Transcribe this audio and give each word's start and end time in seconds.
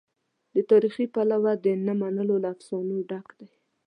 له 0.53 0.61
تاریخي 0.71 1.05
پلوه 1.13 1.53
د 1.63 1.65
نه 1.85 1.93
منلو 2.01 2.35
له 2.43 2.49
افسانو 2.55 2.95
ډک 3.09 3.27
دی. 3.39 3.49